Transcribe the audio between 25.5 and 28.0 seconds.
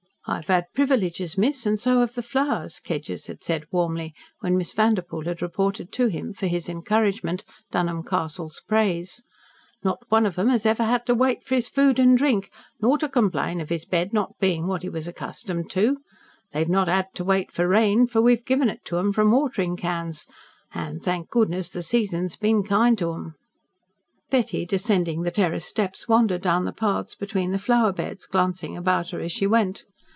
steps, wandered down the paths between the flower